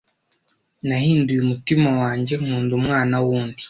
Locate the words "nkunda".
2.41-2.71